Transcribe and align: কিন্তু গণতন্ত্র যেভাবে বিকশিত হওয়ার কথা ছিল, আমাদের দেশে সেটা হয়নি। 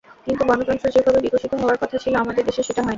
কিন্তু 0.27 0.43
গণতন্ত্র 0.45 0.87
যেভাবে 0.95 1.19
বিকশিত 1.25 1.53
হওয়ার 1.53 1.77
কথা 1.81 1.97
ছিল, 2.03 2.13
আমাদের 2.15 2.43
দেশে 2.45 2.61
সেটা 2.63 2.81
হয়নি। 2.81 2.89